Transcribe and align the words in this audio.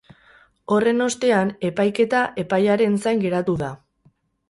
Horren 0.75 1.03
ostean, 1.09 1.53
epaiketa 1.71 2.25
epaiaren 2.47 2.99
zain 3.07 3.25
geratu 3.29 3.61
da. 3.65 3.75